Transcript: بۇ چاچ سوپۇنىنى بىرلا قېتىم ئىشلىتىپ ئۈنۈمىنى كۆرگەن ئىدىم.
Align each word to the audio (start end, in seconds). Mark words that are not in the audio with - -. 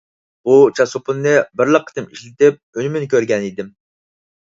بۇ 0.47 0.55
چاچ 0.79 0.91
سوپۇنىنى 0.93 1.35
بىرلا 1.63 1.83
قېتىم 1.91 2.09
ئىشلىتىپ 2.09 2.61
ئۈنۈمىنى 2.75 3.15
كۆرگەن 3.15 3.51
ئىدىم. 3.53 3.73